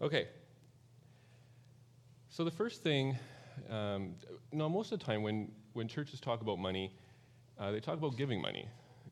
[0.00, 0.28] Okay.
[2.28, 3.18] So the first thing,
[3.68, 4.14] um,
[4.52, 6.92] no, most of the time when, when churches talk about money,
[7.58, 8.68] uh, they talk about giving money.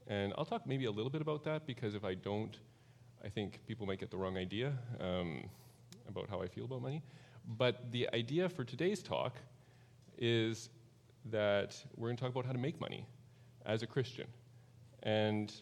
[0.07, 2.57] And I'll talk maybe a little bit about that because if I don't,
[3.25, 5.49] I think people might get the wrong idea um,
[6.09, 7.03] about how I feel about money.
[7.59, 9.35] But the idea for today's talk
[10.19, 10.69] is
[11.33, 13.05] that we're going to talk about how to make money
[13.65, 14.29] as a Christian.
[15.03, 15.53] And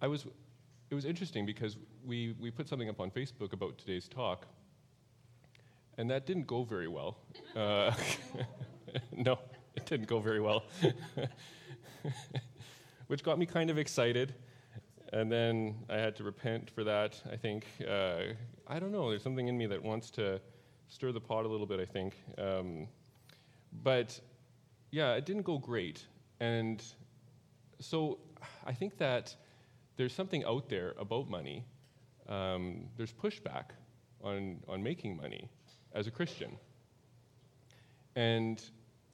[0.00, 0.26] I was,
[0.90, 4.46] it was interesting because we, we put something up on Facebook about today's talk,
[5.98, 7.18] and that didn't go very well.
[7.54, 7.92] Uh,
[9.16, 9.38] no,
[9.74, 10.64] it didn't go very well.
[13.08, 14.34] Which got me kind of excited.
[15.12, 17.20] And then I had to repent for that.
[17.30, 18.34] I think, uh,
[18.66, 20.40] I don't know, there's something in me that wants to
[20.88, 22.14] stir the pot a little bit, I think.
[22.36, 22.86] Um,
[23.82, 24.18] but
[24.90, 26.04] yeah, it didn't go great.
[26.40, 26.82] And
[27.80, 28.18] so
[28.66, 29.34] I think that
[29.98, 31.64] there's something out there about money.
[32.28, 33.72] Um, there's pushback
[34.22, 35.50] on, on making money
[35.92, 36.56] as a Christian.
[38.14, 38.62] And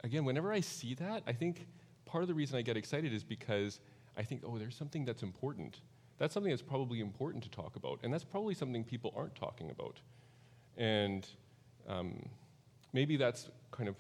[0.04, 1.66] again, whenever I see that, I think
[2.04, 3.80] part of the reason I get excited is because
[4.16, 5.80] I think, oh, there's something that's important.
[6.18, 8.00] That's something that's probably important to talk about.
[8.02, 10.00] And that's probably something people aren't talking about.
[10.76, 11.26] And
[11.88, 12.28] um,
[12.92, 13.96] maybe that's kind of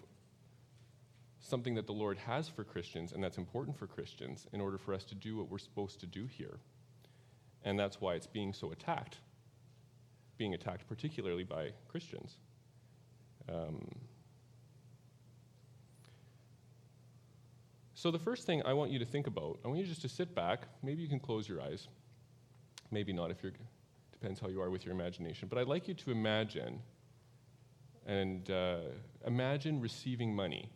[1.40, 4.92] something that the Lord has for Christians and that's important for Christians in order for
[4.92, 6.58] us to do what we're supposed to do here.
[7.64, 9.18] And that's why it's being so attacked,
[10.36, 12.36] being attacked particularly by Christians.
[13.48, 13.86] Um,
[17.94, 20.08] so, the first thing I want you to think about, I want you just to
[20.08, 20.68] sit back.
[20.82, 21.88] Maybe you can close your eyes.
[22.90, 23.52] Maybe not if you're,
[24.12, 25.48] depends how you are with your imagination.
[25.48, 26.80] But I'd like you to imagine
[28.06, 28.80] and uh,
[29.26, 30.70] imagine receiving money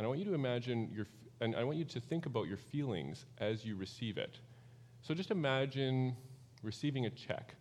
[0.00, 1.06] and I want you to imagine your,
[1.42, 4.38] and I want you to think about your feelings as you receive it.
[5.02, 6.16] So just imagine
[6.62, 7.54] receiving a check.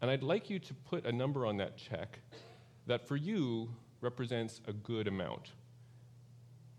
[0.00, 2.18] And I'd like you to put a number on that check
[2.86, 5.52] that for you represents a good amount.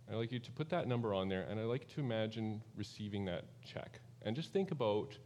[0.10, 3.26] I'd like you to put that number on there, and I'd like to imagine receiving
[3.26, 4.00] that check.
[4.22, 5.18] And just think about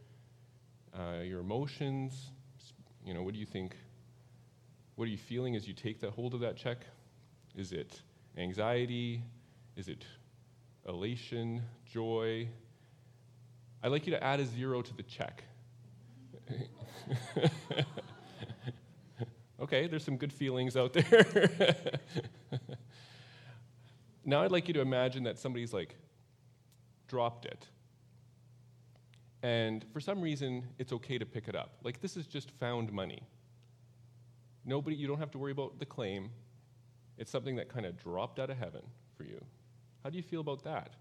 [0.98, 2.31] uh, your emotions.
[3.06, 3.76] You know, what do you think?
[4.96, 6.86] What are you feeling as you take the hold of that check?
[7.56, 8.02] Is it
[8.38, 9.24] anxiety?
[9.76, 10.06] Is it
[10.88, 12.48] elation, joy?
[13.84, 15.44] I'd like you to add a zero to the check.
[19.62, 21.90] okay, there's some good feelings out there.
[24.25, 25.96] now I'd like you to imagine that somebody's like
[27.08, 27.68] dropped it.
[29.44, 31.78] And for some reason, it's okay to pick it up.
[31.84, 33.24] Like this is just found money.
[34.63, 36.30] Nobody, you don't have to worry about the claim.
[37.18, 38.84] It's something that kind of dropped out of heaven
[39.18, 39.44] for you.
[40.03, 40.96] How do you feel about that?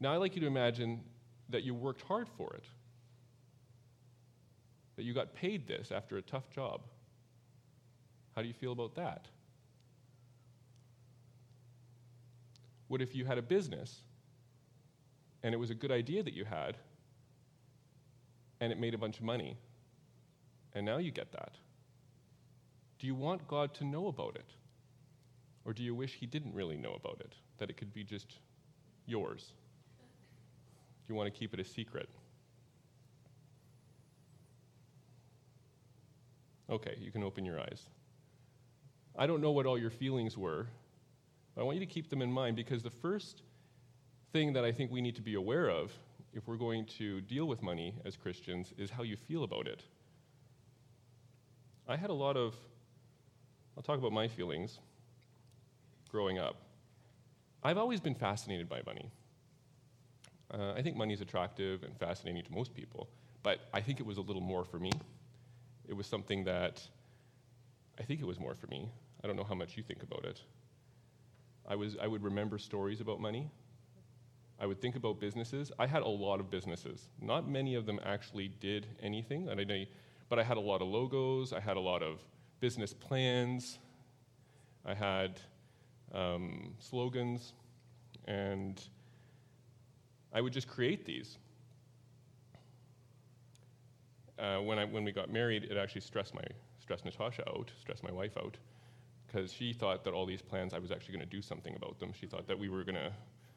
[0.00, 1.02] Now, I'd like you to imagine
[1.50, 2.64] that you worked hard for it,
[4.96, 6.80] that you got paid this after a tough job.
[8.34, 9.26] How do you feel about that?
[12.88, 14.00] What if you had a business
[15.42, 16.76] and it was a good idea that you had
[18.60, 19.56] and it made a bunch of money
[20.74, 21.52] and now you get that?
[22.98, 24.54] Do you want God to know about it?
[25.64, 28.38] Or do you wish he didn't really know about it, that it could be just
[29.06, 29.52] yours?
[31.10, 32.08] You want to keep it a secret?
[36.70, 37.82] Okay, you can open your eyes.
[39.18, 40.68] I don't know what all your feelings were,
[41.56, 43.42] but I want you to keep them in mind because the first
[44.32, 45.90] thing that I think we need to be aware of
[46.32, 49.82] if we're going to deal with money as Christians is how you feel about it.
[51.88, 52.54] I had a lot of,
[53.76, 54.78] I'll talk about my feelings
[56.08, 56.54] growing up.
[57.64, 59.10] I've always been fascinated by money.
[60.52, 63.08] Uh, I think money is attractive and fascinating to most people,
[63.42, 64.90] but I think it was a little more for me.
[65.88, 66.82] It was something that
[67.98, 68.90] I think it was more for me.
[69.22, 70.40] I don't know how much you think about it.
[71.68, 73.50] I, was, I would remember stories about money.
[74.58, 75.70] I would think about businesses.
[75.78, 77.08] I had a lot of businesses.
[77.20, 79.48] Not many of them actually did anything,
[80.28, 81.52] but I had a lot of logos.
[81.52, 82.20] I had a lot of
[82.60, 83.78] business plans.
[84.84, 85.40] I had
[86.12, 87.52] um, slogans,
[88.26, 88.80] and
[90.32, 91.38] I would just create these.
[94.38, 96.44] Uh, when, I, when we got married, it actually stressed, my,
[96.80, 98.56] stressed Natasha out, stressed my wife out,
[99.26, 101.98] because she thought that all these plans, I was actually going to do something about
[101.98, 102.12] them.
[102.18, 103.12] She thought that we were going to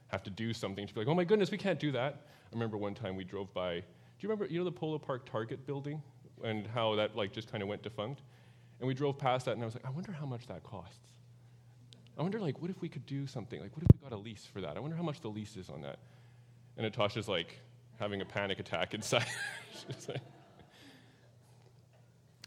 [0.07, 0.85] have to do something.
[0.85, 2.25] She'd be like, oh my goodness, we can't do that.
[2.51, 3.83] I remember one time we drove by, do
[4.19, 6.01] you remember, you know the Polo Park Target building?
[6.43, 8.21] And how that like just kind of went defunct?
[8.79, 11.13] And we drove past that and I was like, I wonder how much that costs.
[12.17, 13.59] I wonder, like, what if we could do something?
[13.59, 14.77] Like, what if we got a lease for that?
[14.77, 15.97] I wonder how much the lease is on that.
[16.77, 17.59] And Natasha's like
[17.99, 19.25] having a panic attack inside.
[20.07, 20.21] like,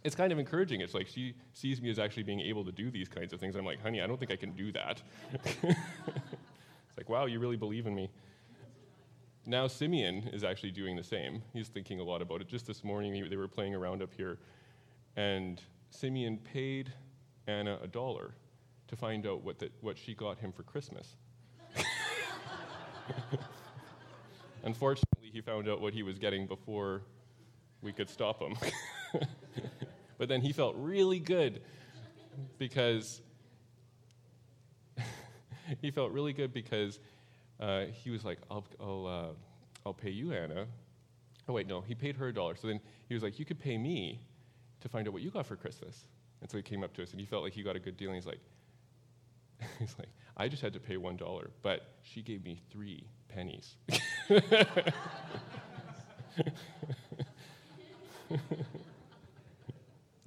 [0.05, 0.81] it's kind of encouraging.
[0.81, 3.56] It's like she sees me as actually being able to do these kinds of things.
[3.56, 5.02] I'm like, honey, I don't think I can do that.
[5.62, 8.11] it's like, wow, you really believe in me.
[9.46, 11.43] Now Simeon is actually doing the same.
[11.52, 12.49] He's thinking a lot about it.
[12.49, 14.38] Just this morning, they were playing around up here,
[15.17, 16.93] and Simeon paid
[17.46, 18.34] Anna a dollar
[18.88, 21.17] to find out what, the, what she got him for Christmas.
[24.66, 27.02] Unfortunately, he found out what he was getting before
[27.82, 28.56] we could stop him.
[30.18, 31.62] but then he felt really good
[32.58, 33.22] because
[35.80, 36.98] he felt really good because
[37.60, 40.66] uh, he was like, I'll, I'll, uh, I'll pay you, Anna.
[41.48, 42.56] Oh, wait, no, he paid her a dollar.
[42.56, 44.20] So then he was like, You could pay me
[44.80, 46.06] to find out what you got for Christmas.
[46.40, 47.96] And so he came up to us and he felt like he got a good
[47.96, 48.08] deal.
[48.08, 48.40] And he's like,
[49.78, 53.76] He's like, I just had to pay one dollar, but she gave me three pennies.
[54.28, 54.93] The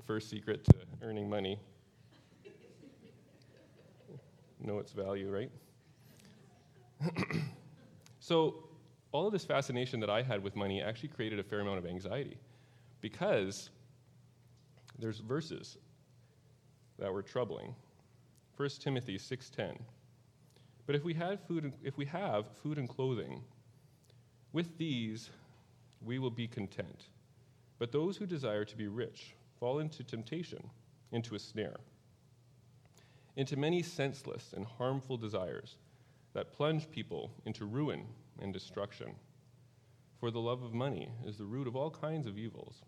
[0.06, 1.60] first secret to earning money.
[4.62, 5.52] Know its value, right?
[8.20, 8.56] so,
[9.12, 11.86] all of this fascination that I had with money actually created a fair amount of
[11.86, 12.38] anxiety
[13.02, 13.70] because
[15.00, 15.78] there's verses
[17.00, 17.74] that were troubling.
[18.56, 19.78] 1 Timothy 6:10.
[20.86, 21.14] But if we
[21.48, 23.42] food if we have food and clothing,
[24.54, 25.30] with these
[26.06, 27.06] we will be content.
[27.78, 30.70] But those who desire to be rich fall into temptation,
[31.12, 31.78] into a snare,
[33.36, 35.78] into many senseless and harmful desires
[36.34, 38.06] that plunge people into ruin
[38.42, 39.16] and destruction.
[40.20, 42.82] For the love of money is the root of all kinds of evils.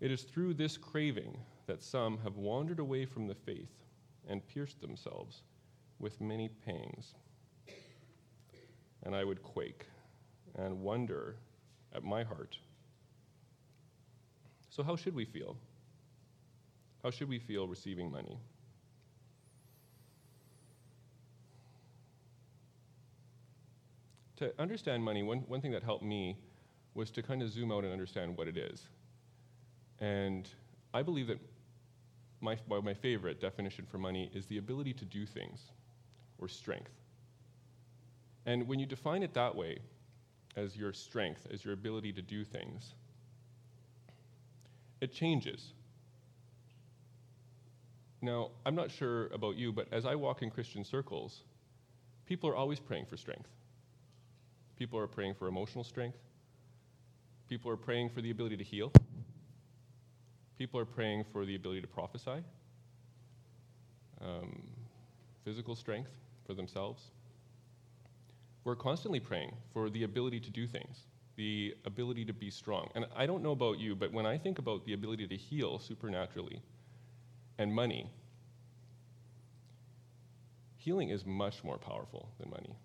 [0.00, 3.84] It is through this craving that some have wandered away from the faith
[4.28, 5.42] and pierced themselves
[6.00, 7.14] with many pangs.
[9.04, 9.86] And I would quake
[10.54, 11.36] and wonder
[11.94, 12.58] at my heart.
[14.70, 15.56] So, how should we feel?
[17.02, 18.38] How should we feel receiving money?
[24.36, 26.38] To understand money, one, one thing that helped me
[26.94, 28.88] was to kind of zoom out and understand what it is.
[30.00, 30.48] And
[30.94, 31.38] I believe that
[32.40, 35.70] my, my favorite definition for money is the ability to do things
[36.38, 37.01] or strength.
[38.46, 39.78] And when you define it that way,
[40.56, 42.94] as your strength, as your ability to do things,
[45.00, 45.72] it changes.
[48.20, 51.42] Now, I'm not sure about you, but as I walk in Christian circles,
[52.26, 53.48] people are always praying for strength.
[54.78, 56.18] People are praying for emotional strength.
[57.48, 58.92] People are praying for the ability to heal.
[60.56, 62.44] People are praying for the ability to prophesy,
[64.20, 64.62] um,
[65.44, 66.10] physical strength
[66.46, 67.10] for themselves.
[68.64, 71.06] We're constantly praying for the ability to do things,
[71.36, 72.90] the ability to be strong.
[72.94, 75.78] And I don't know about you, but when I think about the ability to heal
[75.78, 76.62] supernaturally
[77.58, 78.10] and money,
[80.76, 82.76] healing is much more powerful than money.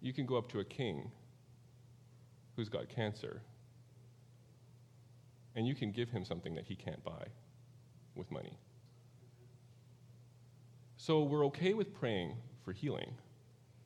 [0.00, 1.10] You can go up to a king
[2.54, 3.42] who's got cancer
[5.54, 7.26] and you can give him something that he can't buy
[8.14, 8.58] with money.
[11.06, 13.14] So we're okay with praying for healing,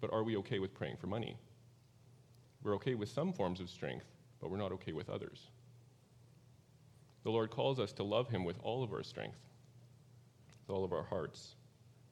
[0.00, 1.36] but are we okay with praying for money?
[2.62, 4.06] We're okay with some forms of strength,
[4.40, 5.50] but we're not okay with others.
[7.24, 9.36] The Lord calls us to love him with all of our strength,
[10.66, 11.56] with all of our hearts,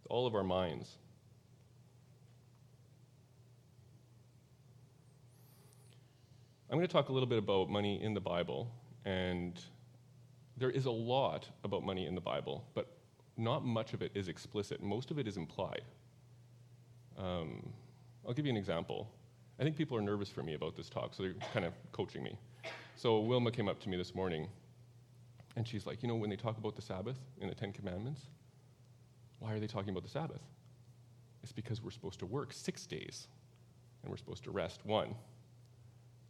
[0.03, 0.99] with all of our minds.
[6.69, 8.71] I'm going to talk a little bit about money in the Bible
[9.07, 9.59] and
[10.59, 12.98] there is a lot about money in the Bible, but
[13.39, 14.83] not much of it is explicit.
[14.83, 15.83] Most of it is implied.
[17.17, 17.73] Um,
[18.27, 19.09] I'll give you an example.
[19.59, 22.23] I think people are nervous for me about this talk, so they're kind of coaching
[22.23, 22.37] me.
[22.97, 24.49] So Wilma came up to me this morning,
[25.57, 28.23] and she's like, You know, when they talk about the Sabbath in the Ten Commandments,
[29.39, 30.43] why are they talking about the Sabbath?
[31.43, 33.29] It's because we're supposed to work six days,
[34.03, 35.15] and we're supposed to rest one.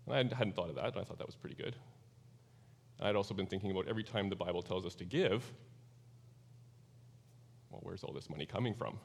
[0.07, 1.77] And I hadn't thought of that, and I thought that was pretty good.
[3.01, 5.45] I'd also been thinking about every time the Bible tells us to give,
[7.71, 8.99] well, where's all this money coming from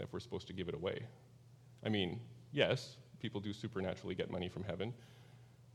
[0.00, 1.06] if we're supposed to give it away?
[1.84, 2.20] I mean,
[2.52, 4.92] yes, people do supernaturally get money from heaven.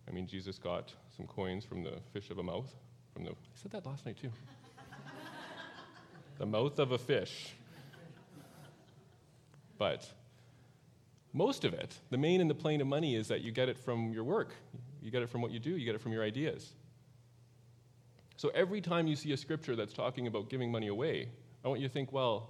[0.08, 2.74] I mean, Jesus got some coins from the fish of a mouth.
[3.14, 4.32] From the, I said that last night too.
[6.40, 7.54] the mouth of a fish.
[9.78, 10.12] But
[11.32, 13.78] most of it, the main and the plain of money, is that you get it
[13.78, 14.54] from your work.
[15.02, 16.74] You get it from what you do, you get it from your ideas.
[18.36, 21.30] So every time you see a scripture that's talking about giving money away,
[21.64, 22.50] I want you to think, well,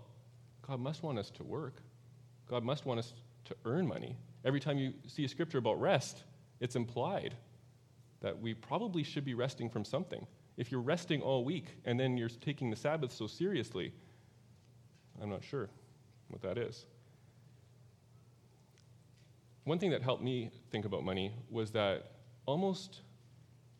[0.68, 1.82] God must want us to work.
[2.48, 3.14] God must want us
[3.46, 4.16] to earn money.
[4.46, 6.24] Every time you see a scripture about rest,
[6.60, 7.36] it's implied
[8.22, 10.26] that we probably should be resting from something.
[10.58, 13.94] If you're resting all week and then you're taking the Sabbath so seriously,
[15.22, 15.70] I'm not sure
[16.28, 16.86] what that is.
[19.64, 22.12] One thing that helped me think about money was that
[22.46, 23.02] almost,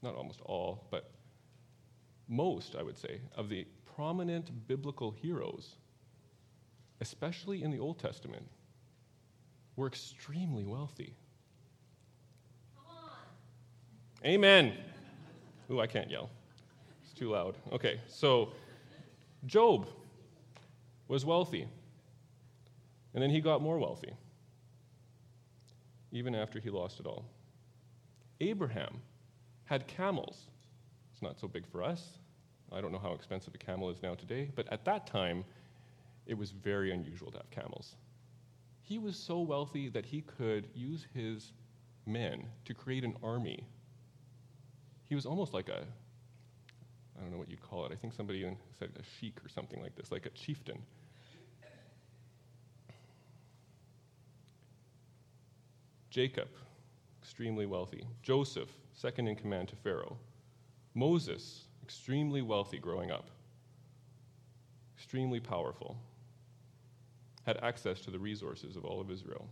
[0.02, 1.12] not almost all, but
[2.28, 3.66] most, I would say, of the
[3.96, 5.76] prominent biblical heroes,
[7.02, 8.46] especially in the Old Testament,
[9.76, 11.14] were extremely wealthy.
[14.26, 14.74] Amen.
[15.72, 16.30] Ooh, I can't yell.
[17.04, 17.56] It's too loud.
[17.72, 18.50] Okay, so
[19.46, 19.88] Job
[21.08, 21.68] was wealthy.
[23.14, 24.14] And then he got more wealthy,
[26.12, 27.26] even after he lost it all.
[28.40, 29.02] Abraham
[29.66, 30.44] had camels.
[31.12, 32.18] It's not so big for us.
[32.72, 35.44] I don't know how expensive a camel is now today, but at that time,
[36.26, 37.96] it was very unusual to have camels.
[38.82, 41.54] He was so wealthy that he could use his
[42.06, 43.64] men to create an army.
[45.06, 45.86] He was almost like a,
[47.18, 47.92] I don't know what you'd call it.
[47.92, 48.46] I think somebody
[48.78, 50.80] said a sheik or something like this, like a chieftain.
[56.10, 56.50] Jacob,
[57.22, 58.04] extremely wealthy.
[58.24, 60.18] Joseph, second in command to Pharaoh.
[60.96, 63.32] Moses, extremely wealthy growing up,
[64.96, 65.98] extremely powerful,
[67.48, 69.48] had access to the resources of all of Israel.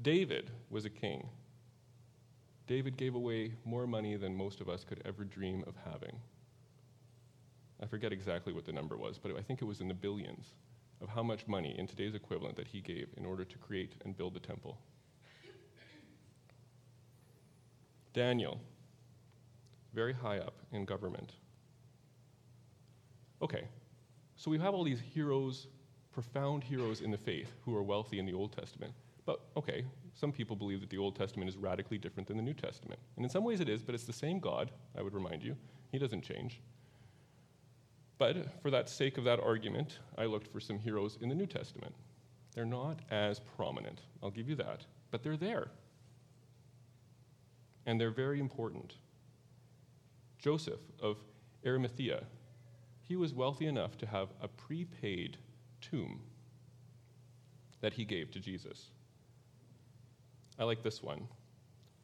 [0.00, 1.28] David was a king.
[2.66, 6.18] David gave away more money than most of us could ever dream of having.
[7.82, 10.54] I forget exactly what the number was, but I think it was in the billions
[11.02, 14.16] of how much money in today's equivalent that he gave in order to create and
[14.16, 14.78] build the temple.
[18.14, 18.58] Daniel,
[19.96, 21.32] very high up in government.
[23.40, 23.66] Okay,
[24.36, 25.68] so we have all these heroes,
[26.12, 28.92] profound heroes in the faith who are wealthy in the Old Testament.
[29.24, 32.52] But okay, some people believe that the Old Testament is radically different than the New
[32.52, 33.00] Testament.
[33.16, 35.56] And in some ways it is, but it's the same God, I would remind you.
[35.90, 36.60] He doesn't change.
[38.18, 41.46] But for that sake of that argument, I looked for some heroes in the New
[41.46, 41.94] Testament.
[42.54, 45.68] They're not as prominent, I'll give you that, but they're there
[47.86, 48.96] and they're very important.
[50.38, 51.18] Joseph of
[51.64, 52.24] Arimathea,
[53.02, 55.38] he was wealthy enough to have a prepaid
[55.80, 56.20] tomb
[57.80, 58.90] that he gave to Jesus.
[60.58, 61.28] I like this one.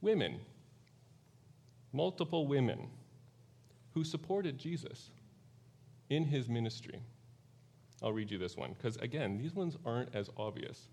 [0.01, 0.41] Women,
[1.93, 2.89] multiple women
[3.95, 5.11] who supported Jesus
[6.09, 7.01] in his ministry.
[8.03, 10.89] I'll read you this one because, again, these ones aren't as obvious.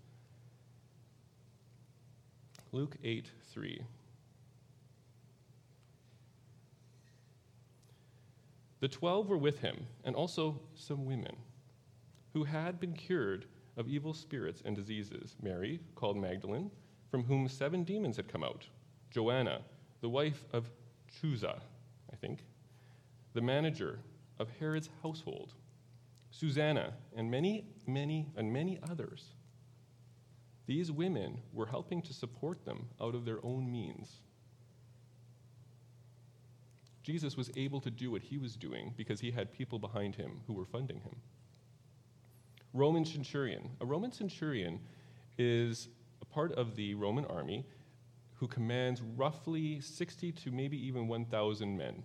[2.72, 3.82] Luke 8 3.
[8.80, 11.36] The twelve were with him, and also some women
[12.32, 13.46] who had been cured
[13.76, 16.70] of evil spirits and diseases Mary, called Magdalene,
[17.10, 18.66] from whom seven demons had come out,
[19.10, 19.60] Joanna,
[20.00, 20.70] the wife of
[21.10, 21.60] Chuza,
[22.12, 22.44] I think,
[23.34, 23.98] the manager
[24.38, 25.54] of Herod's household,
[26.30, 29.34] Susanna, and many, many, and many others.
[30.66, 34.20] These women were helping to support them out of their own means.
[37.10, 40.42] Jesus was able to do what he was doing because he had people behind him
[40.46, 41.16] who were funding him.
[42.72, 43.68] Roman centurion.
[43.80, 44.78] A Roman centurion
[45.36, 45.88] is
[46.22, 47.66] a part of the Roman army
[48.34, 52.04] who commands roughly 60 to maybe even 1,000 men.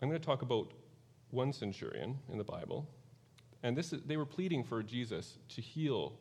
[0.00, 0.72] I'm going to talk about
[1.30, 2.88] one centurion in the Bible,
[3.62, 6.14] and this is, they were pleading for Jesus to heal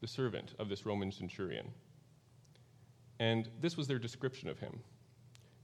[0.00, 1.72] the servant of this Roman centurion.
[3.20, 4.80] And this was their description of him.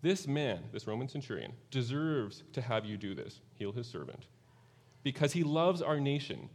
[0.03, 4.27] This man, this Roman centurion, deserves to have you do this, heal his servant,
[5.03, 6.51] because he loves our nation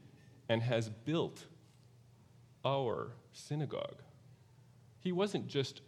[0.50, 1.46] and has built
[2.66, 4.02] our synagogue.
[5.00, 5.82] He wasn't just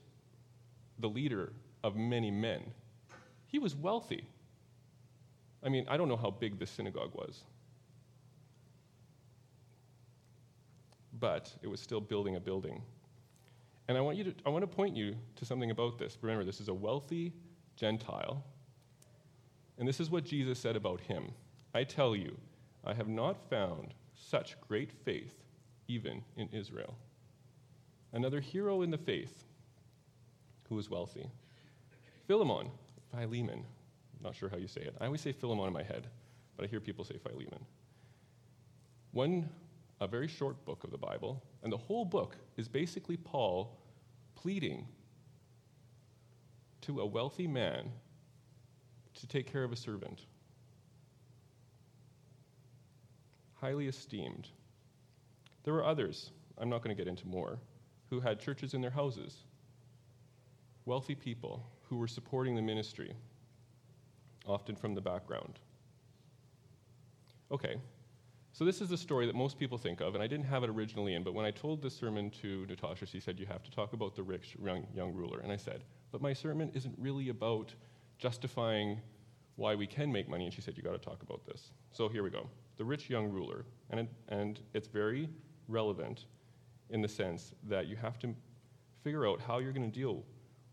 [1.00, 1.53] the leader
[1.84, 2.74] of many men,
[3.48, 4.25] he was wealthy.
[5.63, 7.44] I mean, I don't know how big the synagogue was,
[11.20, 12.82] but it was still building a building
[13.91, 16.17] and I want, you to, I want to point you to something about this.
[16.21, 17.33] Remember, this is a wealthy
[17.75, 18.41] Gentile.
[19.77, 21.31] And this is what Jesus said about him
[21.75, 22.38] I tell you,
[22.86, 25.43] I have not found such great faith
[25.89, 26.95] even in Israel.
[28.13, 29.43] Another hero in the faith
[30.69, 31.29] who was wealthy.
[32.27, 32.69] Philemon,
[33.12, 33.65] Philemon,
[34.24, 34.95] not sure how you say it.
[35.01, 36.07] I always say Philemon in my head,
[36.55, 37.65] but I hear people say Philemon.
[39.12, 39.50] One,
[40.00, 43.81] a very short book of the Bible, and the whole book is basically Paul
[44.41, 44.88] pleading
[46.81, 47.91] to a wealthy man
[49.13, 50.21] to take care of a servant.
[53.53, 54.48] Highly esteemed.
[55.63, 57.60] There were others, I'm not going to get into more,
[58.10, 59.43] who had churches in their houses,
[60.86, 63.13] wealthy people who were supporting the ministry,
[64.48, 65.60] often from the background.
[67.51, 67.75] Okay,
[68.53, 70.70] so this is the story that most people think of, and I didn't have it
[70.70, 73.72] originally in, but when I told this sermon to Natasha, she said, You have to
[73.72, 75.39] talk about the rich young, young ruler.
[75.39, 77.74] And I said, But my sermon isn't really about
[78.17, 79.00] justifying
[79.55, 80.46] why we can make money.
[80.46, 81.72] And she said, You got to talk about this.
[81.91, 82.50] So here we go.
[82.77, 83.65] The rich young ruler.
[83.89, 85.29] And, it, and it's very
[85.70, 86.25] relevant
[86.89, 88.36] in the sense that you have to
[89.01, 90.24] figure out how you're going to deal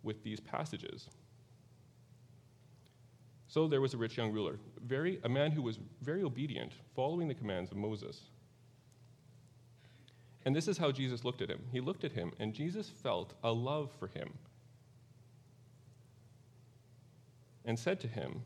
[0.03, 1.09] with these passages.
[3.49, 7.29] So there was a rich young ruler, very, a man who was very obedient, following
[7.29, 8.21] the commands of Moses.
[10.45, 11.61] And this is how Jesus looked at him.
[11.73, 14.33] He looked at him, and Jesus felt a love for him
[17.65, 18.43] and said to him,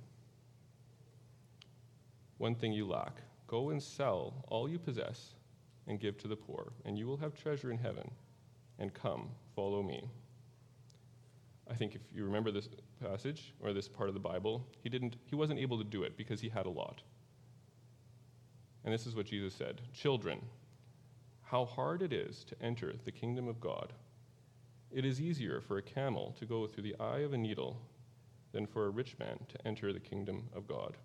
[2.38, 5.34] One thing you lack go and sell all you possess
[5.86, 8.10] and give to the poor, and you will have treasure in heaven.
[8.78, 10.08] And come, follow me.
[11.70, 12.68] I think if you remember this
[13.02, 16.16] passage or this part of the Bible, he, didn't, he wasn't able to do it
[16.16, 17.02] because he had a lot.
[18.84, 20.40] And this is what Jesus said Children,
[21.42, 23.92] how hard it is to enter the kingdom of God.
[24.90, 27.80] It is easier for a camel to go through the eye of a needle
[28.52, 30.96] than for a rich man to enter the kingdom of God.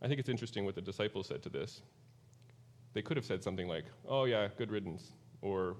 [0.00, 1.82] I think it's interesting what the disciples said to this.
[2.92, 5.76] They could have said something like, Oh, yeah, good riddance, or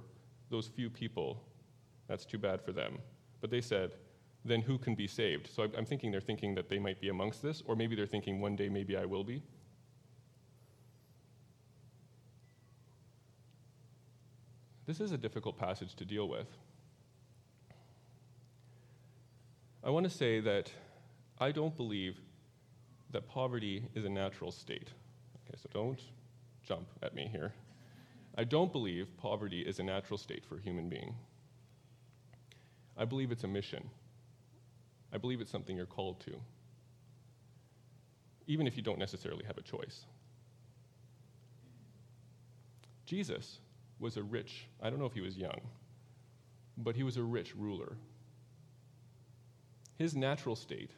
[0.50, 1.42] those few people,
[2.08, 2.98] that's too bad for them.
[3.40, 3.92] But they said,
[4.46, 5.48] Then who can be saved?
[5.52, 8.40] So I'm thinking they're thinking that they might be amongst this, or maybe they're thinking,
[8.40, 9.42] One day maybe I will be.
[14.86, 16.46] This is a difficult passage to deal with.
[19.82, 20.70] I want to say that
[21.40, 22.20] I don't believe
[23.10, 24.90] that poverty is a natural state.
[25.48, 26.00] Okay, so don't
[26.62, 27.52] jump at me here.
[28.38, 31.14] I don't believe poverty is a natural state for a human being.
[32.96, 33.90] I believe it's a mission.
[35.16, 36.32] I believe it's something you're called to,
[38.46, 40.04] even if you don't necessarily have a choice.
[43.06, 43.60] Jesus
[43.98, 45.58] was a rich, I don't know if he was young,
[46.76, 47.96] but he was a rich ruler.
[49.96, 50.90] His natural state,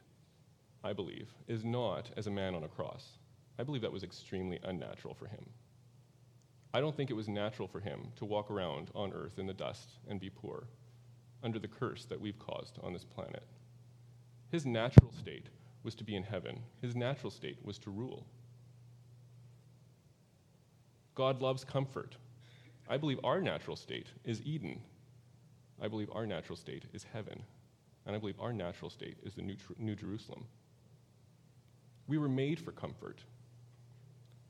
[0.82, 3.18] I believe, is not as a man on a cross.
[3.56, 5.46] I believe that was extremely unnatural for him.
[6.74, 9.54] I don't think it was natural for him to walk around on earth in the
[9.54, 10.64] dust and be poor
[11.44, 13.44] under the curse that we've caused on this planet.
[14.50, 15.46] His natural state
[15.82, 18.26] was to be in heaven, his natural state was to rule.
[21.14, 22.16] God loves comfort.
[22.88, 24.80] I believe our natural state is Eden.
[25.82, 27.42] I believe our natural state is heaven.
[28.06, 30.44] And I believe our natural state is the New, New Jerusalem.
[32.06, 33.20] We were made for comfort,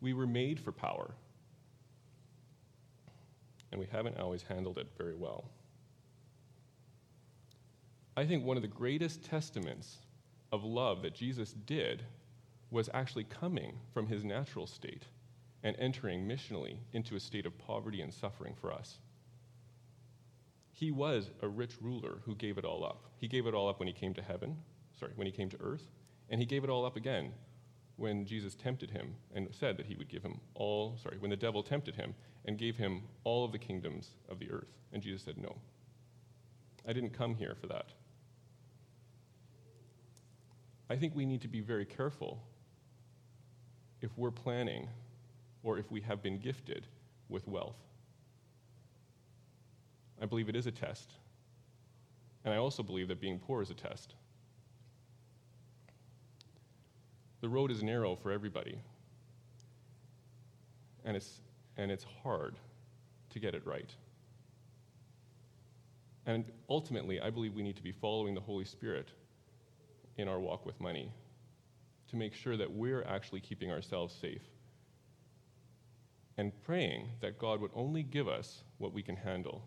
[0.01, 1.15] we were made for power.
[3.71, 5.45] And we haven't always handled it very well.
[8.19, 9.99] I think one of the greatest testaments
[10.51, 12.03] of love that Jesus did
[12.69, 15.05] was actually coming from his natural state
[15.63, 18.99] and entering missionally into a state of poverty and suffering for us.
[20.73, 23.05] He was a rich ruler who gave it all up.
[23.19, 24.57] He gave it all up when he came to heaven,
[24.99, 25.87] sorry, when he came to earth,
[26.29, 27.31] and he gave it all up again
[27.99, 31.37] when Jesus tempted him and said that he would give him all, sorry, when the
[31.37, 34.75] devil tempted him and gave him all of the kingdoms of the earth.
[34.93, 35.55] And Jesus said, No.
[36.85, 37.93] I didn't come here for that.
[40.91, 42.43] I think we need to be very careful
[44.01, 44.89] if we're planning
[45.63, 46.87] or if we have been gifted
[47.29, 47.77] with wealth.
[50.21, 51.13] I believe it is a test.
[52.45, 54.15] And I also believe that being poor is a test.
[57.41, 58.79] The road is narrow for everybody.
[61.05, 61.41] And it's,
[61.77, 62.57] and it's hard
[63.31, 63.91] to get it right.
[66.27, 69.09] And ultimately, I believe we need to be following the Holy Spirit
[70.19, 71.11] in our walk with money
[72.09, 74.43] to make sure that we're actually keeping ourselves safe
[76.37, 79.63] and praying that God would only give us what we can handle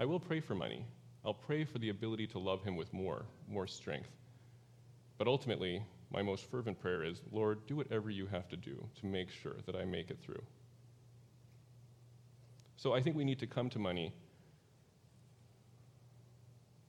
[0.00, 0.86] I will pray for money.
[1.26, 4.08] I'll pray for the ability to love him with more, more strength.
[5.18, 9.06] But ultimately, my most fervent prayer is Lord, do whatever you have to do to
[9.06, 10.42] make sure that I make it through.
[12.76, 14.14] So I think we need to come to money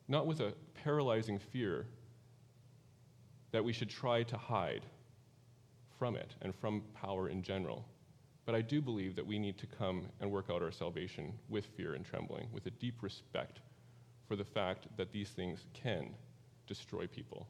[0.08, 1.88] not with a paralyzing fear
[3.52, 4.86] that we should try to hide
[6.00, 7.86] from it and from power in general,
[8.46, 11.66] but I do believe that we need to come and work out our salvation with
[11.66, 13.60] fear and trembling, with a deep respect
[14.28, 16.16] for the fact that these things can
[16.68, 17.48] destroy people.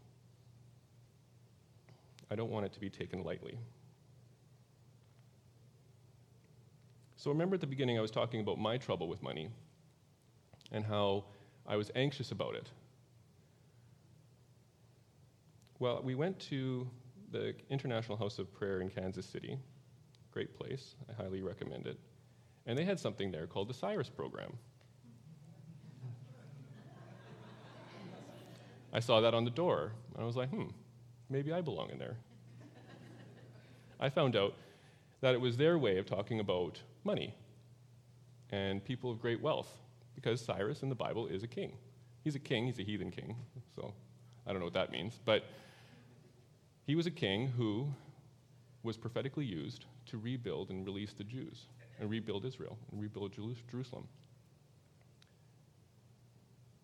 [2.32, 3.58] I don't want it to be taken lightly.
[7.18, 9.50] So remember at the beginning, I was talking about my trouble with money.
[10.72, 11.26] and how
[11.68, 12.70] I was anxious about it.
[15.82, 16.88] Well, we went to
[17.32, 19.58] the International House of Prayer in Kansas City.
[20.30, 20.94] Great place.
[21.10, 21.98] I highly recommend it.
[22.68, 24.54] And they had something there called the Cyrus Program.
[28.94, 29.94] I saw that on the door.
[30.14, 30.68] And I was like, hmm,
[31.32, 32.18] maybe I belong in there.
[34.00, 34.54] I found out
[35.22, 37.34] that it was their way of talking about money
[38.52, 39.80] and people of great wealth,
[40.14, 41.76] because Cyrus in the Bible is a king.
[42.24, 43.36] He's a king, he's a heathen king,
[43.76, 43.96] so
[44.46, 45.44] I don't know what that means, but
[46.92, 47.88] he was a king who
[48.84, 51.68] was prophetically used to rebuild and release the Jews,
[52.02, 53.32] and rebuild Israel, and rebuild
[53.72, 54.10] Jerusalem.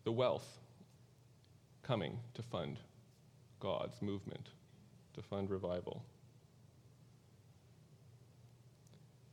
[0.05, 0.47] The wealth
[1.83, 2.79] coming to fund
[3.59, 4.51] God's movement,
[5.13, 6.01] to fund revival.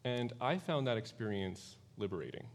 [0.04, 2.46] And I found that experience liberating.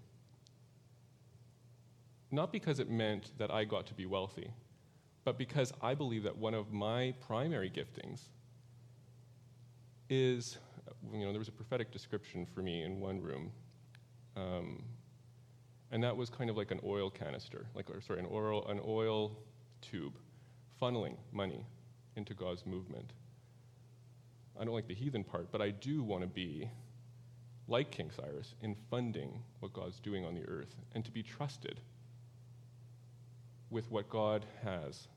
[2.31, 4.51] Not because it meant that I got to be wealthy,
[5.29, 8.21] but because I believe that one of my primary giftings
[10.09, 10.57] is,
[11.13, 13.51] you know, there was a prophetic description for me in one room,
[14.35, 14.81] um,
[15.91, 18.79] and that was kind of like an oil canister, like, or sorry, an oil, an
[18.83, 19.37] oil
[19.81, 20.17] tube,
[20.81, 21.63] funneling money
[22.15, 23.13] into God's movement.
[24.59, 26.71] I don't like the heathen part, but I do want to be
[27.67, 31.81] like King Cyrus in funding what God's doing on the earth and to be trusted
[33.69, 35.07] with what God has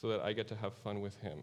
[0.00, 1.40] so that I get to have fun with Him.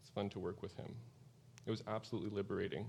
[0.00, 0.94] It's fun to work with Him.
[1.66, 2.86] It was absolutely liberating.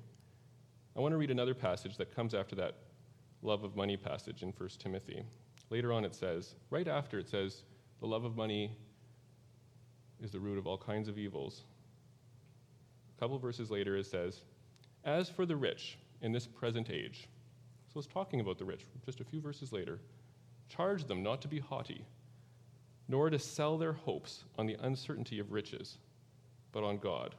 [0.95, 2.75] I want to read another passage that comes after that
[3.41, 5.23] love of money passage in 1 Timothy.
[5.71, 7.63] Later on, it says, right after it says,
[7.99, 8.71] the love of money
[10.21, 11.63] is the root of all kinds of evils.
[13.15, 14.41] A couple verses later, it says,
[15.03, 17.27] As for the rich in this present age,
[17.91, 19.99] so it's talking about the rich just a few verses later,
[20.69, 22.05] charge them not to be haughty,
[23.07, 25.97] nor to sell their hopes on the uncertainty of riches,
[26.71, 27.35] but on God,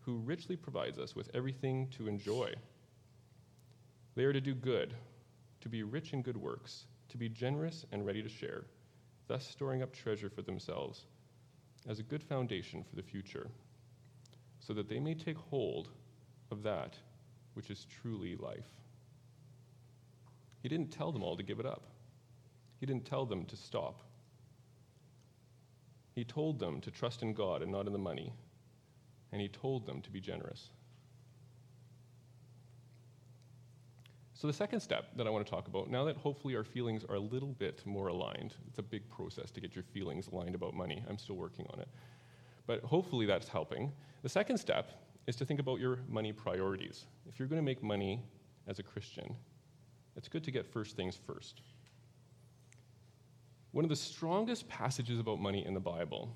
[0.00, 2.52] who richly provides us with everything to enjoy.
[4.14, 4.94] They are to do good,
[5.60, 8.64] to be rich in good works, to be generous and ready to share,
[9.26, 11.04] thus storing up treasure for themselves
[11.88, 13.48] as a good foundation for the future
[14.60, 15.88] so that they may take hold
[16.50, 16.94] of that
[17.54, 18.68] which is truly life.
[20.62, 21.82] He didn't tell them all to give it up,
[22.80, 24.02] he didn't tell them to stop.
[26.18, 28.32] He told them to trust in God and not in the money,
[29.32, 30.70] and he told them to be generous.
[34.34, 37.04] So, the second step that I want to talk about, now that hopefully our feelings
[37.08, 40.54] are a little bit more aligned, it's a big process to get your feelings aligned
[40.54, 41.04] about money.
[41.08, 41.88] I'm still working on it
[42.68, 43.90] but hopefully that's helping.
[44.22, 44.92] The second step
[45.26, 47.06] is to think about your money priorities.
[47.26, 48.22] If you're going to make money
[48.68, 49.34] as a Christian,
[50.16, 51.62] it's good to get first things first.
[53.78, 56.34] One of the strongest passages about money in the Bible,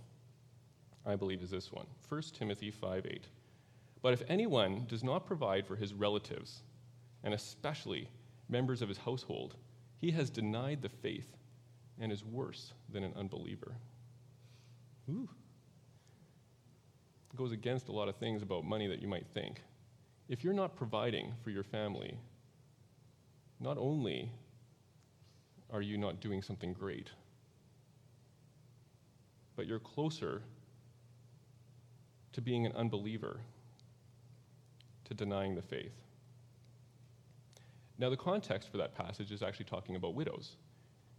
[1.04, 3.26] I believe, is this one 1 Timothy 5 8.
[4.00, 6.62] But if anyone does not provide for his relatives,
[7.24, 8.08] and especially
[8.48, 9.56] members of his household,
[10.00, 11.36] he has denied the faith
[11.98, 13.74] and is worse than an unbeliever.
[15.10, 15.28] Ooh
[17.34, 19.62] goes against a lot of things about money that you might think.
[20.28, 22.20] If you're not providing for your family,
[23.58, 24.30] not only
[25.72, 27.10] are you not doing something great,
[29.56, 30.42] but you're closer
[32.32, 33.40] to being an unbeliever,
[35.04, 35.92] to denying the faith.
[37.98, 40.56] Now, the context for that passage is actually talking about widows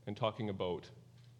[0.07, 0.89] and talking about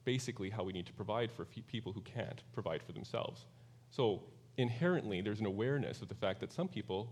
[0.06, 3.46] basically how we need to provide for people who can't provide for themselves.
[3.90, 4.24] So,
[4.58, 7.10] inherently there's an awareness of the fact that some people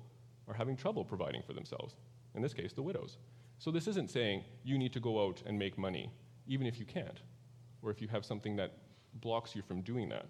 [0.48, 1.96] are having trouble providing for themselves.
[2.36, 3.18] In this case, the widows.
[3.58, 6.12] So this isn't saying you need to go out and make money,
[6.48, 7.22] even if you can't,
[7.82, 8.74] or if you have something that
[9.16, 10.26] blocks you from doing that.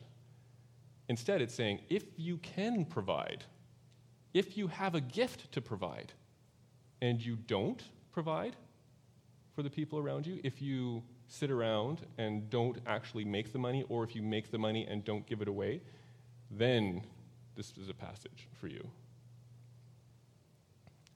[1.07, 3.43] Instead, it's saying if you can provide,
[4.33, 6.13] if you have a gift to provide,
[7.01, 8.55] and you don't provide
[9.55, 13.83] for the people around you, if you sit around and don't actually make the money,
[13.89, 15.81] or if you make the money and don't give it away,
[16.49, 17.01] then
[17.55, 18.87] this is a passage for you.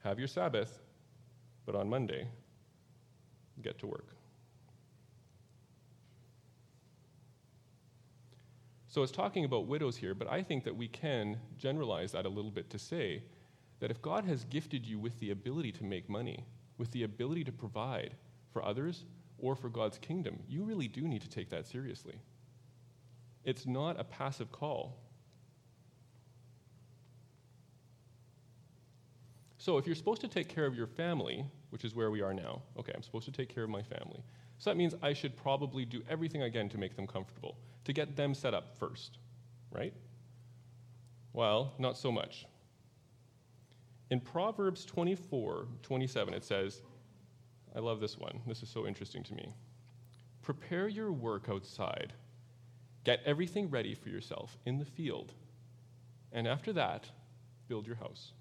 [0.04, 0.80] Have your Sabbath,
[1.66, 2.28] but on Monday,
[3.62, 4.15] get to work.
[8.96, 12.30] So it's talking about widows here, but I think that we can generalize that a
[12.30, 13.24] little bit to say
[13.82, 16.46] that if God has gifted you with the ability to make money,
[16.78, 18.16] with the ability to provide
[18.54, 19.04] for others
[19.38, 22.22] or for God's kingdom, you really do need to take that seriously.
[23.44, 24.96] It's not a passive call.
[29.58, 32.34] So, if you're supposed to take care of your family, which is where we are
[32.34, 32.62] now.
[32.80, 34.24] Okay, I'm supposed to take care of my family.
[34.58, 38.16] So that means I should probably do everything again to make them comfortable, to get
[38.16, 39.18] them set up first,
[39.72, 39.94] right?
[41.34, 42.46] Well, not so much.
[44.12, 46.82] In Proverbs 24 27, it says,
[47.76, 48.40] I love this one.
[48.48, 49.54] This is so interesting to me.
[50.42, 52.14] Prepare your work outside.
[53.04, 55.34] Get everything ready for yourself in the field.
[56.32, 57.10] And after that,
[57.68, 58.32] build your house.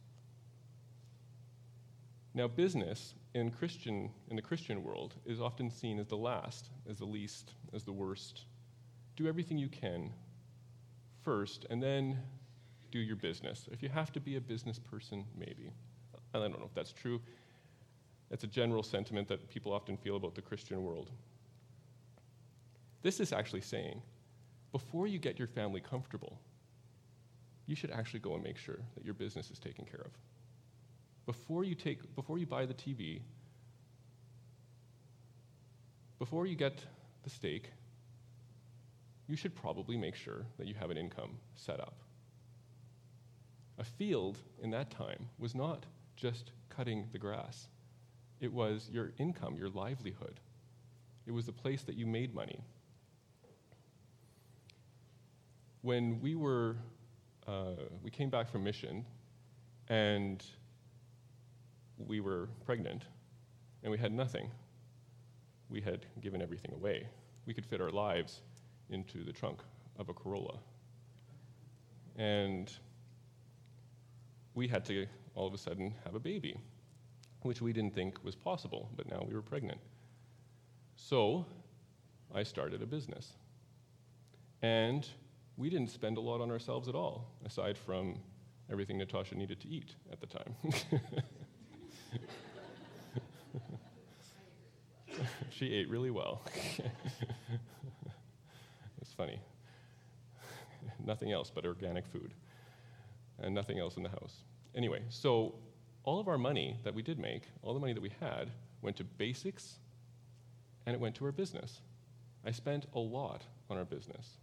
[2.34, 6.98] Now, business in Christian in the Christian world is often seen as the last, as
[6.98, 8.44] the least, as the worst.
[9.16, 10.12] Do everything you can
[11.22, 12.18] first, and then
[12.90, 13.68] do your business.
[13.72, 15.72] If you have to be a business person, maybe.
[16.34, 17.20] I don't know if that's true.
[18.30, 21.10] It's a general sentiment that people often feel about the Christian world.
[23.02, 24.00] This is actually saying
[24.72, 26.40] before you get your family comfortable,
[27.66, 30.10] you should actually go and make sure that your business is taken care of.
[31.26, 33.20] Before you, take, before you buy the TV,
[36.18, 36.84] before you get
[37.22, 37.70] the steak,
[39.26, 41.94] you should probably make sure that you have an income set up.
[43.78, 47.68] A field in that time was not just cutting the grass,
[48.40, 50.40] it was your income, your livelihood.
[51.26, 52.60] It was the place that you made money.
[55.80, 56.76] When we were,
[57.46, 59.06] uh, we came back from mission
[59.88, 60.44] and
[61.96, 63.04] we were pregnant
[63.82, 64.50] and we had nothing.
[65.70, 67.06] We had given everything away.
[67.46, 68.42] We could fit our lives
[68.94, 69.60] into the trunk
[69.98, 70.58] of a Corolla.
[72.16, 72.72] And
[74.54, 76.56] we had to all of a sudden have a baby,
[77.42, 79.80] which we didn't think was possible, but now we were pregnant.
[80.96, 81.44] So
[82.34, 83.32] I started a business.
[84.62, 85.06] And
[85.56, 88.18] we didn't spend a lot on ourselves at all, aside from
[88.70, 90.54] everything Natasha needed to eat at the time.
[95.50, 96.42] she ate really well.
[101.04, 102.32] nothing else but organic food,
[103.38, 104.42] and nothing else in the house.
[104.74, 105.54] Anyway, so
[106.04, 108.50] all of our money that we did make, all the money that we had,
[108.82, 109.78] went to basics
[110.86, 111.80] and it went to our business.
[112.44, 114.38] I spent a lot on our business.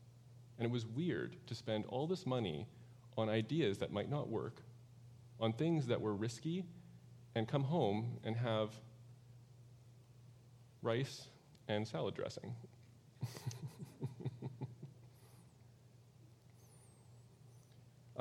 [0.57, 2.67] And it was weird to spend all this money
[3.17, 4.61] on ideas that might not work,
[5.39, 6.65] on things that were risky,
[7.35, 8.71] and come home and have
[10.81, 11.27] rice
[11.67, 12.55] and salad dressing.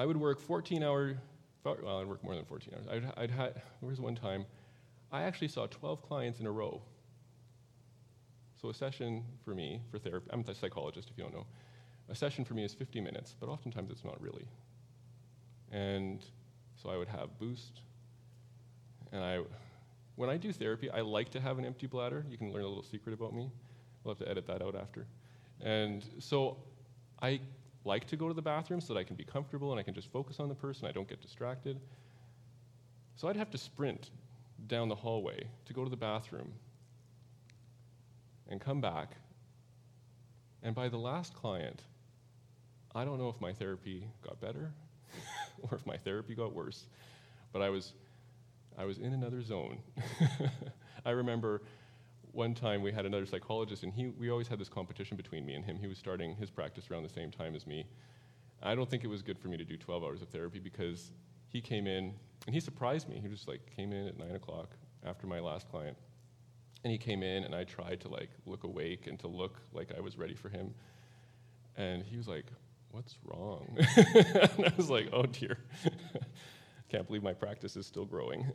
[0.01, 1.19] I would work 14 hour,
[1.63, 2.87] well, I'd work more than 14 hours.
[2.91, 4.47] I'd, I'd had, there was one time,
[5.13, 6.81] I actually saw 12 clients in a row.
[8.63, 11.45] So a session for me, for therapy, I'm a psychologist if you don't know.
[12.09, 14.49] A session for me is 50 minutes, but oftentimes it's not really.
[15.71, 16.25] And
[16.83, 17.83] so I would have Boost,
[19.13, 19.41] and I,
[20.17, 22.25] when I do therapy, I like to have an empty bladder.
[22.31, 23.51] You can learn a little secret about me.
[24.03, 25.07] We'll have to edit that out after.
[25.61, 26.57] And so
[27.21, 27.41] I
[27.85, 29.95] like to go to the bathroom so that I can be comfortable and I can
[29.95, 30.87] just focus on the person.
[30.87, 31.81] I don't get distracted.
[33.17, 34.11] So I'd have to sprint
[34.67, 36.53] down the hallway to go to the bathroom
[38.49, 39.17] and come back.
[40.63, 41.83] And by the last client,
[42.95, 44.73] I don't know if my therapy got better
[45.63, 46.87] or if my therapy got worse,
[47.53, 47.93] but I was
[48.79, 49.79] I was in another zone.
[51.05, 51.63] I remember
[52.33, 55.55] one time we had another psychologist, and he, we always had this competition between me
[55.55, 55.79] and him.
[55.79, 57.87] He was starting his practice around the same time as me.
[58.63, 61.13] I don't think it was good for me to do 12 hours of therapy because
[61.49, 62.15] he came in,
[62.47, 63.19] and he surprised me.
[63.21, 65.97] He just like came in at 9 o'clock after my last client.
[66.85, 69.93] And he came in, and I tried to like look awake and to look like
[69.97, 70.75] I was ready for him.
[71.77, 72.47] And he was like,
[72.91, 73.77] What's wrong?
[73.97, 75.59] and I was like, Oh dear.
[76.89, 78.51] Can't believe my practice is still growing.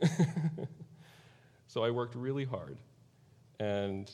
[1.68, 2.76] so I worked really hard.
[3.60, 4.10] And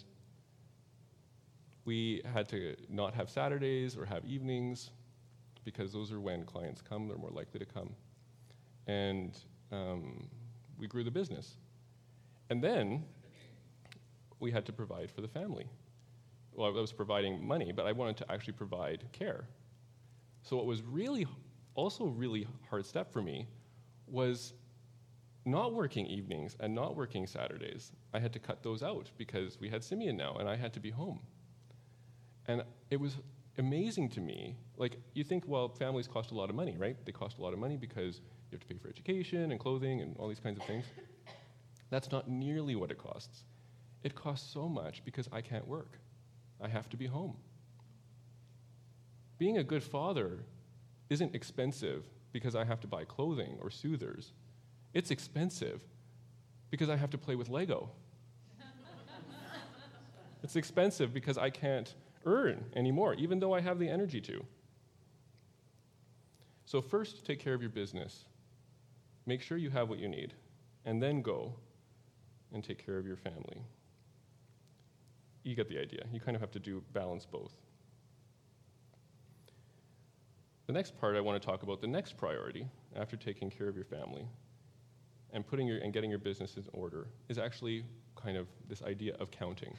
[1.85, 4.91] we had to not have Saturdays or have evenings
[5.65, 7.91] because those are when clients come, they're more likely to come.
[8.87, 9.39] And
[9.71, 10.29] um,
[10.79, 11.57] we grew the business.
[12.51, 13.05] And then
[14.41, 15.67] we had to provide for the family.
[16.53, 19.45] Well, I was providing money, but I wanted to actually provide care.
[20.43, 21.27] So, what was really
[21.75, 23.47] also really hard step for me
[24.07, 24.53] was
[25.45, 27.93] not working evenings and not working Saturdays.
[28.15, 30.81] I had to cut those out because we had Simeon now and I had to
[30.81, 31.21] be home.
[32.47, 33.17] And it was
[33.59, 34.57] amazing to me.
[34.77, 36.97] Like, you think, well, families cost a lot of money, right?
[37.05, 40.01] They cost a lot of money because you have to pay for education and clothing
[40.01, 40.85] and all these kinds of things.
[41.91, 43.45] That's not nearly what it costs.
[44.03, 45.99] It costs so much because I can't work.
[46.61, 47.37] I have to be home.
[49.39, 50.45] Being a good father
[51.11, 54.33] isn't expensive because I have to buy clothing or soothers.
[54.95, 55.81] It's expensive
[56.71, 57.91] Because I have to play with Lego.
[60.43, 64.45] it's expensive because I can't earn anymore, even though I have the energy to.
[66.65, 68.25] So, first, take care of your business.
[69.27, 70.35] Make sure you have what you need,
[70.85, 71.55] and then go
[72.53, 73.63] and take care of your family.
[75.43, 76.07] You get the idea.
[76.13, 77.53] You kind of have to do balance both.
[80.67, 83.77] The next part I want to talk about, the next priority after taking care of
[83.77, 84.27] your family
[85.33, 87.85] and putting your and getting your business in order is actually
[88.16, 89.75] kind of this idea of counting.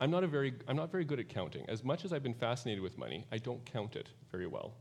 [0.00, 1.64] I'm not a very I'm not very good at counting.
[1.68, 4.72] As much as I've been fascinated with money, I don't count it very well.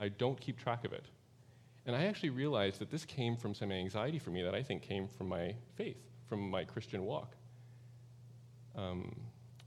[0.00, 1.06] I don't keep track of it.
[1.86, 4.82] And I actually realized that this came from some anxiety for me that I think
[4.82, 7.36] came from my faith, from my Christian walk.
[8.74, 9.14] Um,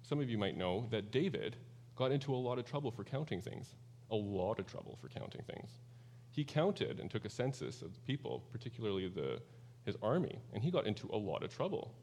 [0.02, 1.56] some of you might know that David
[1.96, 3.76] got into a lot of trouble for counting things,
[4.12, 5.72] a lot of trouble for counting things.
[6.40, 9.42] He counted and took a census of the people, particularly the,
[9.84, 11.94] his army, and he got into a lot of trouble.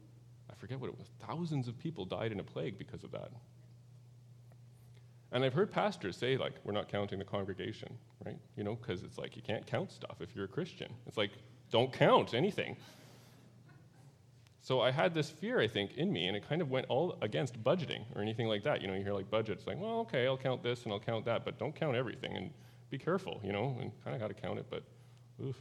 [0.47, 1.07] I forget what it was.
[1.27, 3.31] Thousands of people died in a plague because of that.
[5.31, 8.37] And I've heard pastors say, like, we're not counting the congregation, right?
[8.55, 10.93] You know, because it's like you can't count stuff if you're a Christian.
[11.07, 11.31] It's like,
[11.71, 12.77] don't count anything.
[14.61, 17.17] So I had this fear, I think, in me, and it kind of went all
[17.23, 18.83] against budgeting or anything like that.
[18.83, 21.25] You know, you hear like budgets, like, well, okay, I'll count this and I'll count
[21.25, 22.51] that, but don't count everything and
[22.89, 24.83] be careful, you know, and kind of got to count it, but
[25.43, 25.55] oof.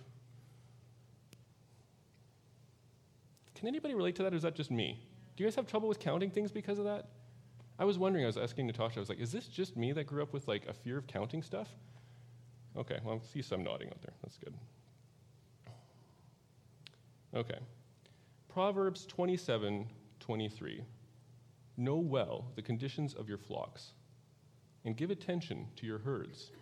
[3.54, 5.00] Can anybody relate to that, or is that just me?
[5.36, 7.08] Do you guys have trouble with counting things because of that?
[7.78, 10.04] I was wondering, I was asking Natasha, I was like, is this just me that
[10.04, 11.68] grew up with like a fear of counting stuff?
[12.76, 14.14] Okay, well, I see some nodding out there.
[14.22, 14.54] That's good.
[17.34, 17.58] Okay.
[18.48, 19.86] Proverbs 27
[20.20, 20.84] 23.
[21.76, 23.92] Know well the conditions of your flocks,
[24.84, 26.52] and give attention to your herds.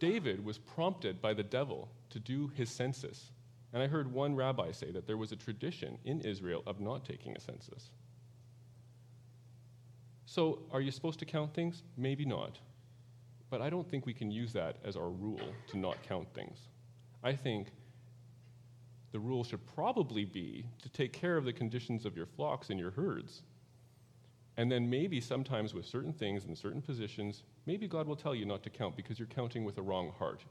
[0.00, 3.30] David was prompted by the devil to do his census.
[3.72, 7.04] And I heard one rabbi say that there was a tradition in Israel of not
[7.04, 7.90] taking a census.
[10.26, 11.82] So, are you supposed to count things?
[11.96, 12.58] Maybe not.
[13.50, 16.58] But I don't think we can use that as our rule to not count things.
[17.22, 17.68] I think
[19.12, 22.78] the rule should probably be to take care of the conditions of your flocks and
[22.78, 23.42] your herds.
[24.60, 28.44] And then maybe sometimes with certain things and certain positions, maybe God will tell you
[28.44, 30.44] not to count because you're counting with a wrong heart.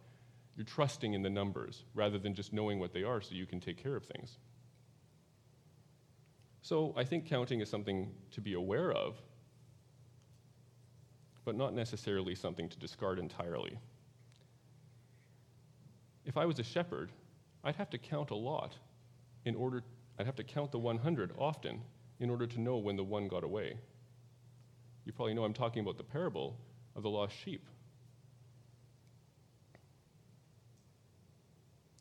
[0.56, 3.60] You're trusting in the numbers rather than just knowing what they are so you can
[3.60, 4.40] take care of things.
[6.64, 9.22] So I think counting is something to be aware of,
[11.46, 13.78] but not necessarily something to discard entirely.
[16.26, 17.12] If I was a shepherd,
[17.64, 18.76] I'd have to count a lot
[19.46, 19.84] in order,
[20.18, 21.82] I'd have to count the 100 often
[22.20, 23.78] in order to know when the one got away.
[25.10, 26.56] You probably know I'm talking about the parable
[26.96, 27.66] of the lost sheep.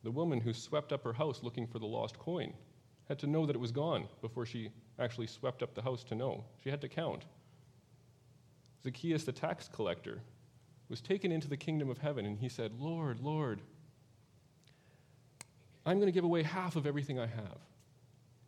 [0.02, 2.52] The woman who swept up her house looking for the lost coin
[3.08, 4.68] had to know that it was gone before she
[4.98, 6.44] actually swept up the house to know.
[6.62, 7.24] She had to count.
[8.82, 10.20] Zacchaeus, the tax collector,
[10.90, 13.62] was taken into the kingdom of heaven, and he said, Lord, Lord,
[15.86, 17.58] I'm going to give away half of everything I have.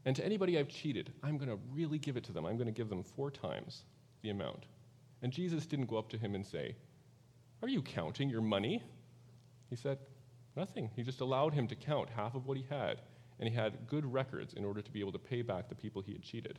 [0.05, 2.45] And to anybody I've cheated, I'm going to really give it to them.
[2.45, 3.85] I'm going to give them four times
[4.23, 4.67] the amount.
[5.23, 6.77] And Jesus didn't go up to him and say,
[7.63, 8.83] Are you counting your money?
[9.69, 9.99] He said,
[10.57, 10.91] Nothing.
[10.97, 13.03] He just allowed him to count half of what he had,
[13.39, 16.03] and he had good records in order to be able to pay back the people
[16.03, 16.59] he had cheated.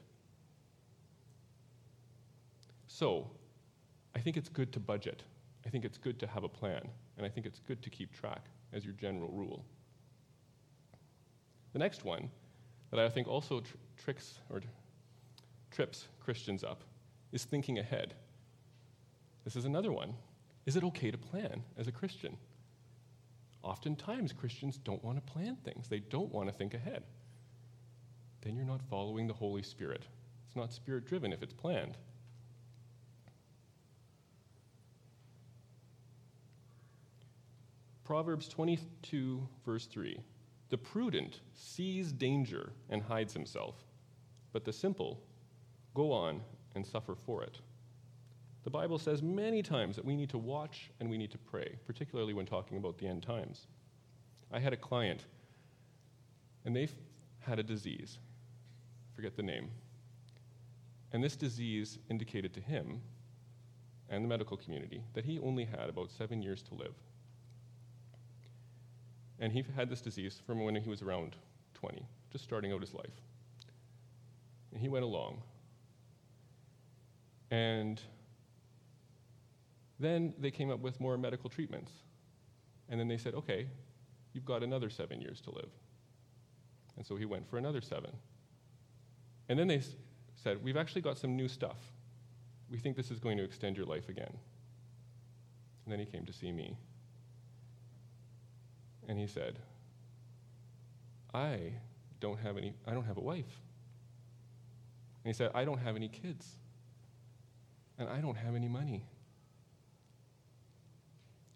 [2.88, 3.30] So,
[4.16, 5.24] I think it's good to budget.
[5.66, 6.88] I think it's good to have a plan.
[7.18, 9.64] And I think it's good to keep track as your general rule.
[11.74, 12.30] The next one
[12.90, 14.62] that I think also tr- tricks or
[15.72, 16.84] trips Christians up
[17.32, 18.14] is thinking ahead.
[19.44, 20.14] This is another one.
[20.66, 22.38] Is it okay to plan as a Christian?
[23.64, 27.04] Oftentimes, Christians don't want to plan things, they don't want to think ahead.
[28.42, 30.08] Then you're not following the Holy Spirit.
[30.48, 31.98] It's not spirit driven if it's planned.
[38.04, 40.20] Proverbs 22, verse 3
[40.70, 43.76] The prudent sees danger and hides himself,
[44.52, 45.22] but the simple
[45.94, 46.42] go on
[46.76, 47.60] and suffer for it.
[48.64, 51.78] The Bible says many times that we need to watch and we need to pray,
[51.86, 53.68] particularly when talking about the end times.
[54.52, 55.26] I had a client,
[56.66, 56.88] and they
[57.40, 58.20] had a disease.
[59.16, 59.70] Forget the name.
[61.12, 63.02] And this disease indicated to him
[64.10, 66.94] and the medical community that he only had about seven years to live.
[69.40, 71.36] And he had this disease from when he was around
[71.74, 73.22] 20, just starting out his life.
[74.72, 75.42] And he went along.
[77.52, 78.02] And
[80.00, 81.92] then they came up with more medical treatments.
[82.90, 83.68] And then they said, okay,
[84.34, 85.70] you've got another seven years to live.
[86.98, 88.12] And so he went for another seven.
[89.50, 89.96] And then they s-
[90.36, 91.78] said, We've actually got some new stuff.
[92.70, 94.34] We think this is going to extend your life again.
[95.86, 96.78] And then he came to see me.
[99.08, 99.60] And he said,
[101.34, 101.74] I
[102.20, 103.60] don't have any, I don't have a wife.
[105.24, 106.56] And he said, I don't have any kids.
[108.02, 109.06] And I don't have any money.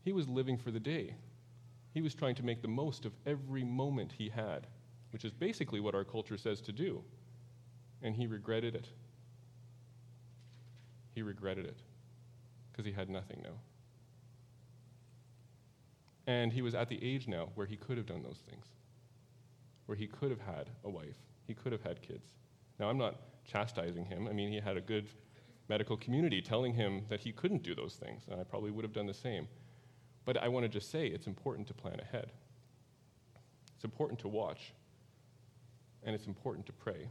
[0.04, 1.16] He was living for the day.
[1.92, 4.68] He was trying to make the most of every moment he had,
[5.10, 7.02] which is basically what our culture says to do.
[8.04, 8.88] And he regretted it.
[11.16, 11.80] He regretted it
[12.72, 13.56] because he had nothing now.
[16.28, 18.68] And he was at the age now where he could have done those things,
[19.88, 21.18] where he could have had a wife,
[21.48, 22.28] he could have had kids.
[22.80, 23.16] Now, I'm not
[23.46, 24.28] chastising him.
[24.28, 25.08] I mean, he had a good
[25.68, 28.94] medical community telling him that he couldn't do those things, and I probably would have
[28.94, 29.48] done the same.
[30.26, 32.32] But I want to just say it's important to plan ahead.
[33.76, 34.74] It's important to watch,
[36.04, 37.10] and it's important to pray.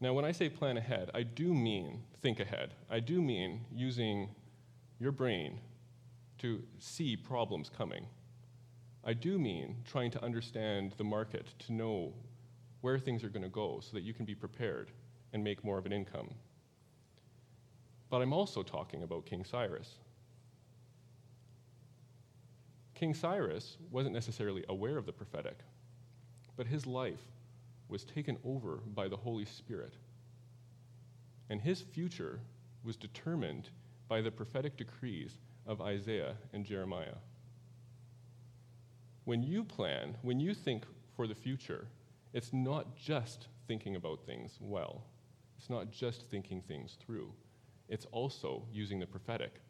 [0.00, 2.74] Now, when I say plan ahead, I do mean think ahead.
[2.88, 4.28] I do mean using
[5.00, 5.60] your brain
[6.38, 8.06] to see problems coming.
[9.04, 12.12] I do mean trying to understand the market, to know
[12.80, 14.92] where things are going to go so that you can be prepared
[15.32, 16.30] and make more of an income.
[18.10, 19.98] But I'm also talking about King Cyrus.
[22.94, 25.58] King Cyrus wasn't necessarily aware of the prophetic,
[26.56, 27.22] but his life
[27.88, 29.94] was taken over by the Holy Spirit.
[31.50, 32.40] And his future
[32.82, 33.70] was determined
[34.08, 37.16] by the prophetic decrees of Isaiah and Jeremiah.
[39.24, 41.86] When you plan, when you think for the future,
[42.32, 45.04] it's not just thinking about things well,
[45.68, 47.30] it's not just thinking things through,
[47.90, 49.60] it's also using the prophetic.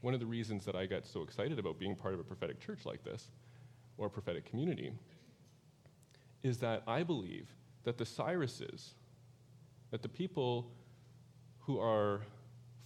[0.00, 2.58] One of the reasons that I got so excited about being part of a prophetic
[2.58, 3.30] church like this,
[3.96, 4.92] or a prophetic community,
[6.42, 7.48] is that I believe
[7.84, 8.94] that the Cyruses,
[9.92, 10.72] that the people
[11.60, 12.22] who are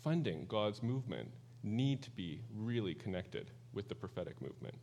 [0.03, 1.30] funding God's movement,
[1.62, 4.74] need to be really connected with the prophetic movement.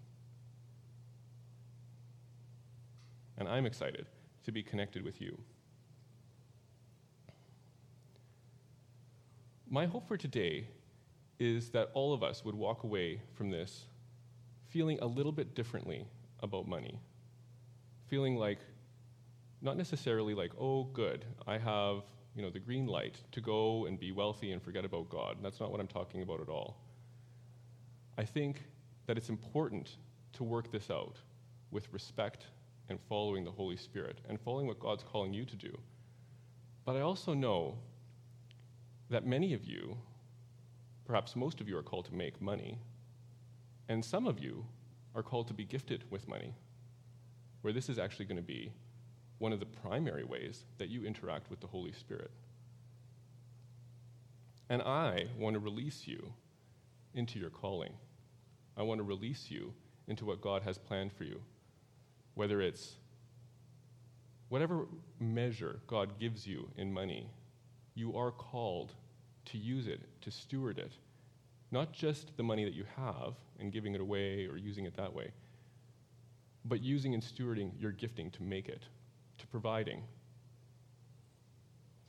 [3.38, 4.08] And I'm excited
[4.46, 5.38] to be connected with you.
[9.74, 10.68] My hope for today
[11.40, 13.86] is that all of us would walk away from this
[14.68, 16.06] feeling a little bit differently
[16.42, 17.00] about money.
[18.10, 18.60] Feeling like,
[19.62, 22.02] not necessarily like, oh, good, I have
[22.36, 25.38] you know, the green light to go and be wealthy and forget about God.
[25.42, 26.76] That's not what I'm talking about at all.
[28.18, 28.64] I think
[29.06, 29.96] that it's important
[30.34, 31.16] to work this out
[31.72, 32.48] with respect
[32.90, 35.78] and following the Holy Spirit and following what God's calling you to do.
[36.84, 37.78] But I also know
[39.12, 39.98] that many of you,
[41.06, 42.80] perhaps most of you, are called to make money,
[43.88, 44.66] and some of you
[45.14, 46.56] are called to be gifted with money,
[47.62, 48.72] where this is actually going to be
[49.38, 52.32] one of the primary ways that you interact with the Holy Spirit.
[54.70, 56.32] And I want to release you
[57.14, 57.94] into your calling.
[58.78, 59.74] I want to release you
[60.08, 61.42] into what God has planned for you.
[62.36, 62.96] Whether it's
[64.48, 64.88] whatever
[65.20, 67.30] measure God gives you in money,
[67.96, 68.94] you are called
[69.46, 70.92] to use it, to steward it.
[71.72, 75.14] Not just the money that you have and giving it away or using it that
[75.14, 75.32] way,
[76.66, 78.84] but using and stewarding your gifting to make it
[79.38, 80.04] to providing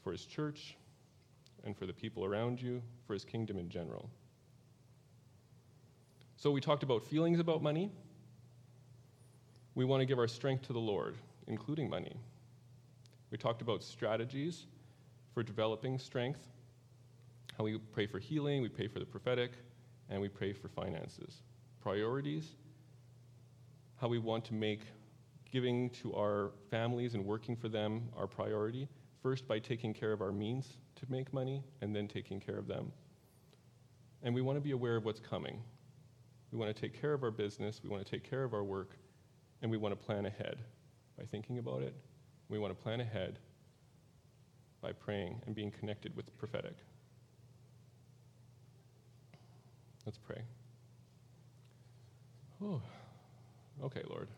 [0.03, 0.77] for his church
[1.65, 4.11] and for the people around you, for his kingdom in general.
[6.37, 7.93] So, we talked about feelings about money.
[9.77, 11.15] We want to give our strength to the Lord,
[11.47, 12.17] including money.
[13.31, 14.67] We talked about strategies
[15.33, 16.49] for developing strength,
[17.57, 19.53] how we pray for healing, we pray for the prophetic,
[20.09, 21.43] and we pray for finances.
[21.81, 22.57] Priorities,
[23.97, 24.81] how we want to make
[25.51, 28.89] giving to our families and working for them our priority,
[29.23, 32.67] first by taking care of our means to make money, and then taking care of
[32.67, 32.91] them.
[34.23, 35.61] And we want to be aware of what's coming.
[36.51, 38.65] We want to take care of our business, we want to take care of our
[38.65, 38.97] work,
[39.61, 40.59] and we want to plan ahead
[41.19, 41.95] by thinking about it.
[42.49, 43.39] We want to plan ahead
[44.81, 46.77] by praying and being connected with the prophetic.
[50.05, 50.43] Let's pray.
[52.63, 52.81] Oh,
[53.85, 54.29] okay, Lord.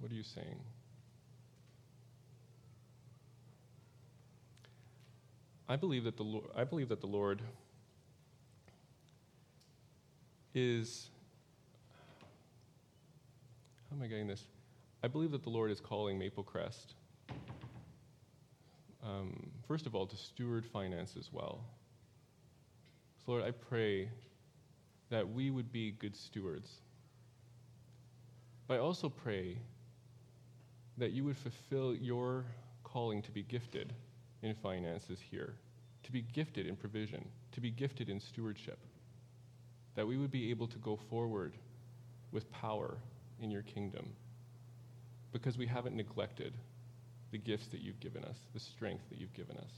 [0.00, 0.60] What are you saying?
[5.68, 7.40] I believe that the Lord, I believe that the Lord
[10.54, 11.08] is
[13.90, 14.44] how am I getting this?
[15.02, 16.94] I believe that the Lord is calling Maple Crest,
[19.04, 21.64] um, first of all, to steward finances well.
[23.24, 24.08] So, Lord, I pray
[25.10, 26.70] that we would be good stewards.
[28.66, 29.58] But I also pray
[30.96, 32.44] that you would fulfill your
[32.82, 33.92] calling to be gifted
[34.42, 35.54] in finances here,
[36.04, 38.78] to be gifted in provision, to be gifted in stewardship,
[39.94, 41.54] that we would be able to go forward
[42.32, 42.96] with power
[43.40, 44.06] in your kingdom
[45.32, 46.54] because we haven't neglected
[47.34, 49.70] the gifts that you've given us, the strength that you've given us.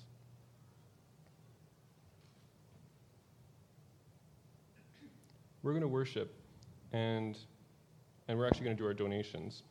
[5.62, 6.34] We're going to worship,
[6.92, 7.34] and,
[8.28, 9.62] and we're actually going to do our donations.